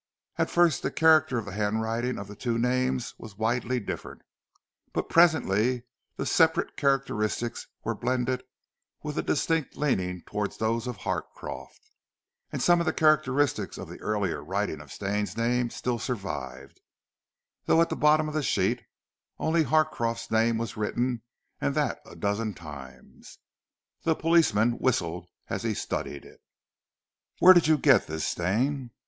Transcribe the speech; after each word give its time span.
At 0.37 0.49
first 0.49 0.81
the 0.81 0.89
character 0.89 1.37
of 1.37 1.45
the 1.45 1.51
handwriting 1.51 2.17
of 2.17 2.27
the 2.27 2.35
two 2.35 2.57
names 2.57 3.13
was 3.19 3.37
widely 3.37 3.79
different, 3.79 4.23
but 4.93 5.09
presently 5.09 5.83
the 6.15 6.25
separate 6.25 6.75
characteristics 6.75 7.67
were 7.83 7.93
blended 7.93 8.41
with 9.03 9.19
a 9.19 9.21
distinct 9.21 9.77
leaning 9.77 10.23
towards 10.23 10.57
those 10.57 10.87
of 10.87 10.97
Harcroft, 10.97 11.91
though 12.49 12.57
some 12.57 12.79
of 12.79 12.87
the 12.87 12.93
characteristics 12.93 13.77
of 13.77 13.87
the 13.89 13.99
earlier 14.01 14.43
writing 14.43 14.81
of 14.81 14.91
Stane's 14.91 15.37
name 15.37 15.69
still 15.69 15.99
survived, 15.99 16.81
though 17.65 17.79
at 17.79 17.89
the 17.89 17.95
bottom 17.95 18.27
of 18.27 18.33
the 18.33 18.41
sheet 18.41 18.81
only 19.37 19.61
Harcroft's 19.65 20.31
name 20.31 20.57
was 20.57 20.75
written, 20.75 21.21
and 21.59 21.75
that 21.75 21.99
a 22.07 22.15
dozen 22.15 22.55
times. 22.55 23.37
The 24.01 24.15
policeman 24.15 24.79
whistled 24.79 25.27
as 25.47 25.61
he 25.61 25.75
studied 25.75 26.25
it. 26.25 26.41
"Where 27.37 27.53
did 27.53 27.67
you 27.67 27.77
get 27.77 28.07
this, 28.07 28.25
Stane?" 28.25 28.89